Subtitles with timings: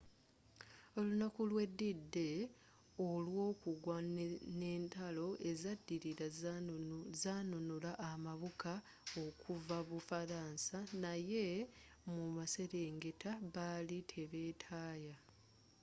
[0.99, 2.39] olunaku lwe d-day
[3.07, 3.97] olwokugwa
[4.59, 6.27] n'entalo ezaddirira
[7.21, 8.73] zanunula amabuka
[9.25, 11.45] okuva bufaransa naye
[12.13, 15.15] mu maserengeta baali tebetaaya